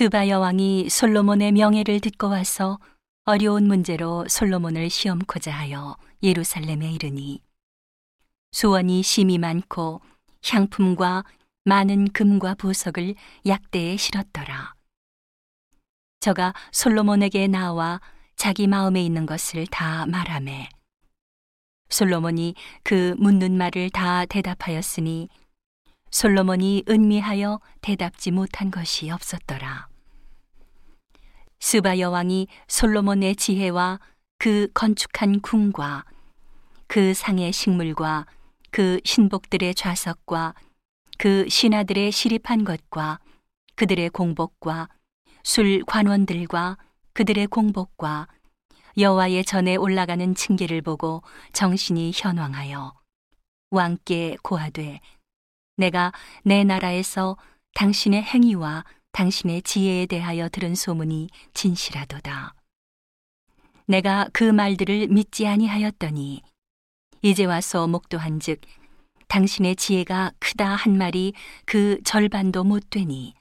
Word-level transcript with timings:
스바 0.00 0.28
여왕이 0.28 0.88
솔로몬의 0.88 1.52
명예를 1.52 2.00
듣고 2.00 2.30
와서 2.30 2.78
어려운 3.26 3.66
문제로 3.66 4.24
솔로몬을 4.28 4.88
시험코자 4.88 5.52
하여 5.52 5.98
예루살렘에 6.22 6.90
이르니 6.90 7.42
수원이 8.52 9.02
심이 9.02 9.36
많고 9.36 10.00
향품과 10.42 11.24
많은 11.66 12.12
금과 12.12 12.54
보석을 12.54 13.14
약대에 13.44 13.98
실었더라. 13.98 14.72
저가 16.20 16.54
솔로몬에게 16.72 17.48
나와 17.48 18.00
자기 18.36 18.68
마음에 18.68 19.04
있는 19.04 19.26
것을 19.26 19.66
다 19.66 20.06
말하매 20.06 20.70
솔로몬이 21.90 22.54
그 22.82 23.14
묻는 23.18 23.58
말을 23.58 23.90
다 23.90 24.24
대답하였으니 24.24 25.28
솔로몬이 26.10 26.84
은미하여 26.88 27.60
대답지 27.82 28.30
못한 28.30 28.70
것이 28.70 29.10
없었더라. 29.10 29.89
스바 31.60 31.98
여왕이 31.98 32.48
솔로몬의 32.68 33.36
지혜와 33.36 34.00
그 34.38 34.68
건축한 34.72 35.40
궁과 35.40 36.04
그 36.86 37.12
상의 37.12 37.52
식물과 37.52 38.26
그 38.70 38.98
신복들의 39.04 39.74
좌석과 39.74 40.54
그 41.18 41.46
신하들의 41.48 42.10
시립한 42.12 42.64
것과 42.64 43.20
그들의 43.76 44.08
공복과 44.10 44.88
술 45.44 45.84
관원들과 45.84 46.78
그들의 47.12 47.46
공복과 47.48 48.26
여호와의 48.96 49.44
전에 49.44 49.76
올라가는 49.76 50.34
층계를 50.34 50.80
보고 50.80 51.22
정신이 51.52 52.12
현황하여 52.14 52.94
왕께 53.70 54.36
고하되 54.42 55.00
내가 55.76 56.12
내 56.42 56.64
나라에서 56.64 57.36
당신의 57.74 58.22
행위와 58.22 58.84
당신의 59.12 59.62
지혜에 59.62 60.06
대하여 60.06 60.48
들은 60.48 60.74
소문이 60.74 61.28
진실하도다. 61.54 62.54
내가 63.86 64.28
그 64.32 64.44
말들을 64.44 65.08
믿지 65.08 65.46
아니하였더니 65.46 66.42
이제 67.22 67.44
와서 67.44 67.86
목도한즉 67.86 68.60
당신의 69.28 69.76
지혜가 69.76 70.32
크다 70.38 70.74
한 70.74 70.96
말이 70.96 71.32
그 71.64 72.00
절반도 72.04 72.64
못 72.64 72.90
되니 72.90 73.34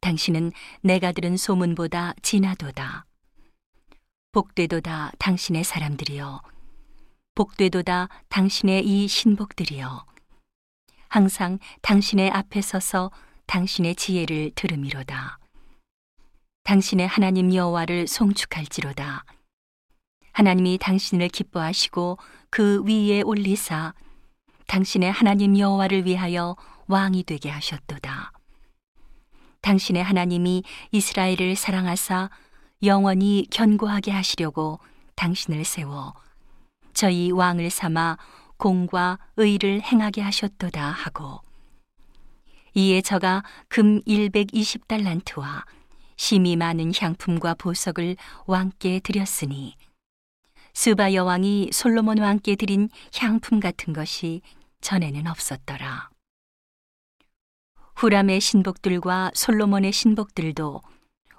당신은 0.00 0.52
내가 0.80 1.12
들은 1.12 1.36
소문보다 1.36 2.14
진하도다. 2.22 3.06
복되도다 4.32 5.12
당신의 5.18 5.62
사람들이여 5.62 6.42
복되도다 7.34 8.08
당신의 8.28 8.84
이 8.84 9.06
신복들이여 9.06 10.04
항상 11.08 11.58
당신의 11.82 12.30
앞에 12.30 12.62
서서 12.62 13.10
당신의 13.46 13.94
지혜를 13.96 14.52
들음이로다. 14.54 15.38
당신의 16.64 17.06
하나님 17.06 17.52
여호와를 17.54 18.06
송축할지로다. 18.06 19.24
하나님이 20.32 20.78
당신을 20.78 21.28
기뻐하시고 21.28 22.18
그 22.50 22.82
위에 22.84 23.22
올리사 23.22 23.94
당신의 24.66 25.12
하나님 25.12 25.58
여호와를 25.58 26.06
위하여 26.06 26.56
왕이 26.86 27.24
되게 27.24 27.50
하셨도다. 27.50 28.32
당신의 29.60 30.02
하나님이 30.02 30.62
이스라엘을 30.90 31.56
사랑하사 31.56 32.30
영원히 32.82 33.46
견고하게 33.50 34.10
하시려고 34.10 34.80
당신을 35.14 35.64
세워 35.64 36.14
저희 36.94 37.30
왕을 37.30 37.70
삼아 37.70 38.18
공과 38.56 39.18
의를 39.36 39.80
행하게 39.82 40.20
하셨도다 40.22 40.90
하고 40.90 41.40
이에 42.74 43.02
저가 43.02 43.42
금 43.68 44.00
120달란트와 44.02 45.64
심이 46.16 46.56
많은 46.56 46.92
향품과 46.98 47.54
보석을 47.54 48.16
왕께 48.46 49.00
드렸으니 49.00 49.74
스바 50.74 51.12
여왕이 51.12 51.70
솔로몬 51.72 52.18
왕께 52.18 52.56
드린 52.56 52.88
향품 53.16 53.60
같은 53.60 53.92
것이 53.92 54.40
전에는 54.80 55.26
없었더라. 55.26 56.10
후람의 57.96 58.40
신복들과 58.40 59.32
솔로몬의 59.34 59.92
신복들도 59.92 60.80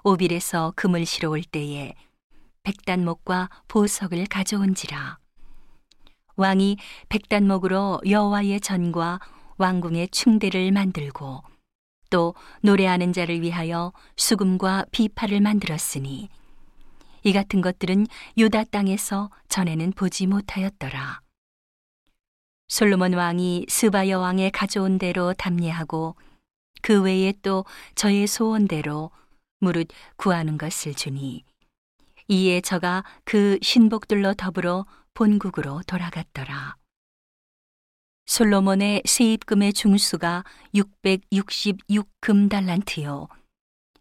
오빌에서 0.03 0.73
금을 0.75 1.05
실어올 1.05 1.43
때에 1.43 1.93
백단목과 2.63 3.49
보석을 3.67 4.27
가져온지라. 4.27 5.17
왕이 6.35 6.77
백단목으로 7.09 8.01
여호와의 8.07 8.61
전과 8.61 9.19
왕궁의 9.63 10.09
충대를 10.09 10.73
만들고 10.73 11.41
또 12.09 12.35
노래하는 12.61 13.13
자를 13.13 13.41
위하여 13.41 13.93
수금과 14.17 14.85
비파를 14.91 15.39
만들었으니 15.39 16.27
이 17.23 17.33
같은 17.33 17.61
것들은 17.61 18.07
유다 18.37 18.65
땅에서 18.65 19.29
전에는 19.47 19.93
보지 19.93 20.27
못하였더라. 20.27 21.21
솔로몬 22.67 23.13
왕이 23.13 23.67
스바 23.69 24.09
여왕에 24.09 24.49
가져온 24.49 24.97
대로 24.97 25.33
담례하고 25.33 26.17
그 26.81 27.01
외에 27.01 27.33
또 27.41 27.63
저의 27.95 28.27
소원대로 28.27 29.11
무릇 29.59 29.87
구하는 30.17 30.57
것을 30.57 30.93
주니 30.93 31.45
이에 32.27 32.59
저가 32.59 33.05
그 33.23 33.57
신복들로 33.61 34.33
더불어 34.33 34.85
본국으로 35.13 35.83
돌아갔더라. 35.87 36.82
솔로몬의 38.25 39.03
세입금의 39.05 39.73
중수가 39.73 40.43
666금 40.73 42.49
달란트요. 42.49 43.27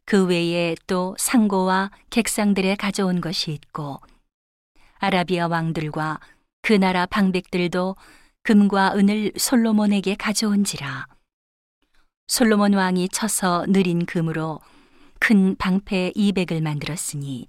그 0.05 0.27
외에 0.27 0.75
또 0.87 1.15
상고와 1.19 1.91
객상들의 2.11 2.77
가져온 2.77 3.21
것이 3.21 3.53
있고 3.53 4.01
아라비아 4.99 5.49
왕들과 5.49 6.21
그 6.63 6.73
나라 6.73 7.07
방백들도 7.07 7.97
금과 8.43 8.95
은을 8.95 9.33
솔로몬에게 9.37 10.15
가져온지라. 10.17 11.07
솔로몬 12.29 12.75
왕이 12.75 13.09
쳐서 13.09 13.65
느린 13.69 14.07
금으로 14.07 14.61
큰 15.19 15.57
방패 15.57 16.13
200을 16.17 16.63
만들었으니 16.63 17.47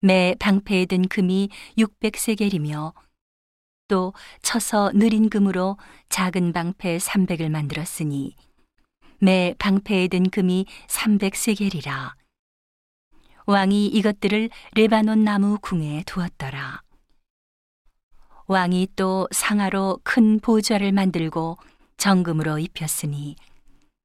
매 0.00 0.34
방패에 0.38 0.86
든 0.86 1.08
금이 1.08 1.48
600세겔이며 1.78 2.92
또 3.88 4.12
쳐서 4.42 4.90
느린 4.94 5.30
금으로 5.30 5.76
작은 6.08 6.52
방패 6.52 6.98
300을 6.98 7.48
만들었으니 7.50 8.36
매 9.18 9.54
방패에 9.58 10.08
든 10.08 10.28
금이 10.28 10.66
300세겔이라. 10.88 12.12
왕이 13.46 13.86
이것들을 13.86 14.50
레바논 14.74 15.24
나무 15.24 15.58
궁에 15.60 16.02
두었더라. 16.04 16.82
왕이 18.48 18.88
또 18.96 19.28
상하로 19.30 20.00
큰 20.02 20.40
보좌를 20.40 20.92
만들고 20.92 21.58
정금으로 21.96 22.58
입혔으니 22.58 23.36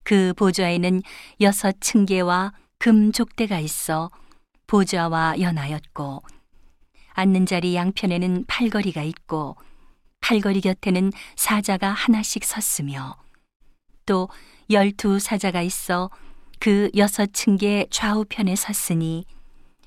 그 0.03 0.33
보좌에는 0.35 1.01
여섯 1.41 1.75
층계와 1.79 2.53
금 2.79 3.11
족대가 3.11 3.59
있어 3.59 4.09
보좌와 4.65 5.39
연하였고 5.39 6.23
앉는 7.13 7.45
자리 7.45 7.75
양편에는 7.75 8.45
팔걸이가 8.47 9.03
있고 9.03 9.57
팔걸이 10.21 10.61
곁에는 10.61 11.11
사자가 11.35 11.89
하나씩 11.89 12.43
섰으며 12.45 13.17
또 14.05 14.29
열두 14.69 15.19
사자가 15.19 15.61
있어 15.61 16.09
그 16.59 16.89
여섯 16.95 17.33
층계 17.33 17.87
좌우편에 17.89 18.55
섰으니 18.55 19.25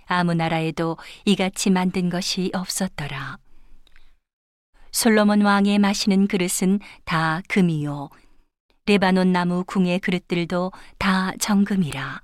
아무 0.06 0.34
나라에도 0.34 0.96
이같이 1.24 1.70
만든 1.70 2.10
것이 2.10 2.50
없었더라. 2.52 3.38
솔로몬 4.90 5.42
왕의 5.42 5.78
마시는 5.78 6.28
그릇은 6.28 6.80
다 7.04 7.40
금이요. 7.48 8.10
레바논 8.86 9.32
나무 9.32 9.64
궁의 9.64 9.98
그릇들도 10.00 10.72
다 10.98 11.32
정금이라. 11.40 12.20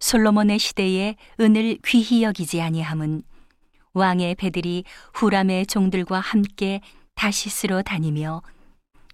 솔로몬의 0.00 0.58
시대에 0.58 1.16
은을 1.38 1.78
귀히 1.86 2.22
여기지 2.22 2.60
아니함은 2.60 3.22
왕의 3.92 4.36
배들이 4.36 4.84
후람의 5.14 5.66
종들과 5.66 6.20
함께 6.20 6.80
다시스로 7.14 7.82
다니며 7.82 8.42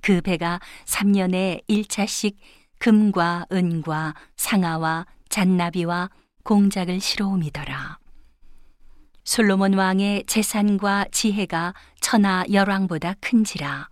그 0.02 0.20
배가 0.20 0.60
3년에 0.84 1.66
1차씩 1.68 2.36
금과 2.78 3.46
은과 3.50 4.14
상아와 4.36 5.06
잔나비와 5.28 6.10
공작을 6.44 7.00
실어옴이더라. 7.00 7.98
솔로몬 9.24 9.74
왕의 9.74 10.24
재산과 10.26 11.06
지혜가 11.10 11.74
천하 12.00 12.44
열왕보다 12.50 13.14
큰지라. 13.20 13.88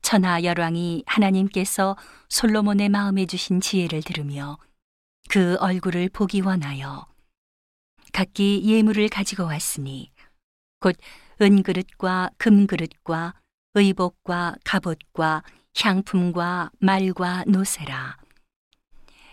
천하 0.00 0.42
열왕이 0.42 1.04
하나님께서 1.06 1.96
솔로몬의 2.30 2.88
마음에 2.88 3.26
주신 3.26 3.60
지혜를 3.60 4.02
들으며 4.02 4.56
그 5.28 5.56
얼굴을 5.60 6.08
보기 6.08 6.40
원하여 6.40 7.06
각기 8.14 8.62
예물을 8.64 9.08
가지고 9.08 9.42
왔으니 9.42 10.12
곧 10.78 10.96
은그릇과 11.42 12.30
금그릇과 12.38 13.34
의복과 13.74 14.54
갑옷과 14.64 15.42
향품과 15.76 16.70
말과 16.78 17.42
노세라 17.48 18.16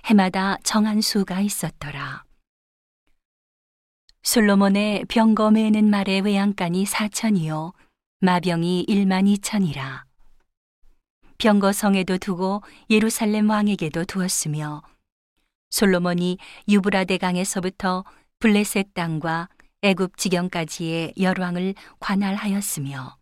해마다 0.06 0.57
정한 0.63 1.00
수가 1.00 1.42
있었더라. 1.42 2.24
솔로몬의 4.24 5.06
병거 5.06 5.51
매는 5.51 5.88
말의 5.88 6.22
외양간이 6.22 6.88
사천이요 6.88 7.74
마병이 8.22 8.86
일만 8.88 9.27
이천이라. 9.27 10.06
병거 11.38 11.72
성에도 11.72 12.18
두고 12.18 12.63
예루살렘 12.89 13.51
왕에게도 13.51 14.06
두었으며 14.06 14.81
솔로몬이 15.69 16.39
유브라데 16.68 17.19
강에서부터 17.19 18.06
블레셋 18.41 18.95
땅과 18.95 19.49
애굽 19.83 20.17
지경까지의 20.17 21.13
열왕을 21.19 21.75
관할하였으며 21.99 23.15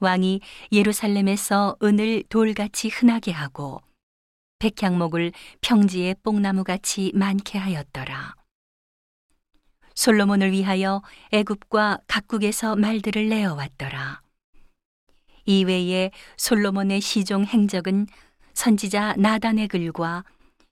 왕이 0.00 0.42
예루살렘에서 0.70 1.76
은을 1.82 2.24
돌같이 2.28 2.88
흔하게 2.88 3.32
하고 3.32 3.80
백향목을 4.58 5.32
평지에 5.62 6.16
뽕나무같이 6.22 7.12
많게 7.14 7.56
하였더라. 7.56 8.34
솔로몬을 9.94 10.52
위하여 10.52 11.00
애굽과 11.32 12.00
각국에서 12.06 12.76
말들을 12.76 13.30
내어 13.30 13.54
왔더라. 13.54 14.20
이외에 15.46 16.10
솔로몬의 16.36 17.00
시종 17.00 17.44
행적은 17.44 18.06
선지자 18.52 19.14
나단의 19.16 19.68
글과 19.68 20.24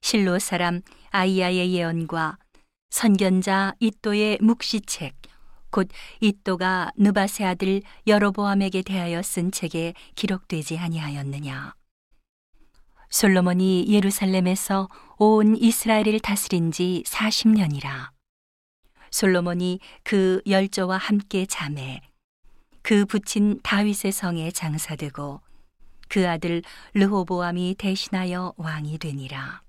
실로 0.02 0.38
사람 0.38 0.82
아이야의 1.08 1.72
예언과 1.72 2.36
선견자 2.90 3.74
이또의 3.80 4.38
묵시책 4.40 5.14
곧 5.70 5.88
이또가 6.20 6.90
느바세 6.96 7.44
아들 7.44 7.82
여로보암에게 8.06 8.82
대하여 8.82 9.22
쓴 9.22 9.50
책에 9.50 9.94
기록되지 10.16 10.78
아니하였느냐 10.78 11.74
솔로몬이 13.08 13.86
예루살렘에서 13.88 14.88
온 15.18 15.56
이스라엘을 15.56 16.20
다스린 16.20 16.72
지 16.72 17.02
40년이라 17.06 18.10
솔로몬이 19.10 19.80
그 20.02 20.40
열조와 20.46 20.96
함께 20.96 21.46
잠에 21.46 22.00
그 22.82 23.04
붙인 23.04 23.60
다윗의 23.62 24.12
성에 24.12 24.50
장사되고 24.50 25.40
그 26.08 26.28
아들 26.28 26.62
르호보암이 26.94 27.76
대신하여 27.78 28.54
왕이 28.56 28.98
되니라. 28.98 29.62